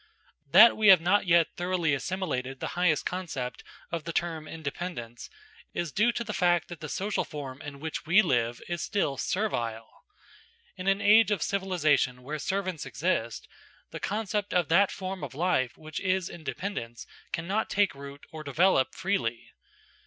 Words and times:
That 0.49 0.75
we 0.75 0.87
have 0.87 0.99
not 0.99 1.27
yet 1.27 1.55
thoroughly 1.57 1.93
assimilated 1.93 2.59
the 2.59 2.69
highest 2.73 3.05
concept 3.05 3.63
of 3.91 4.03
the 4.03 4.11
term 4.11 4.47
independence, 4.47 5.29
is 5.75 5.91
due 5.91 6.11
to 6.13 6.23
the 6.23 6.33
fact 6.33 6.69
that 6.69 6.79
the 6.79 6.89
social 6.89 7.23
form 7.23 7.61
in 7.61 7.79
which 7.79 8.07
we 8.07 8.23
live 8.23 8.63
is 8.67 8.81
still 8.81 9.15
servile. 9.17 9.87
In 10.75 10.87
an 10.87 11.01
age 11.01 11.29
of 11.29 11.43
civilisation 11.43 12.23
where 12.23 12.39
servants 12.39 12.83
exist, 12.83 13.47
the 13.91 13.99
concept 13.99 14.55
of 14.55 14.69
that 14.69 14.89
form 14.89 15.23
of 15.23 15.35
life 15.35 15.77
which 15.77 15.99
is 15.99 16.29
independence 16.31 17.05
cannot 17.31 17.69
take 17.69 17.93
root 17.93 18.25
or 18.31 18.43
develop 18.43 18.95
freely. 18.95 19.53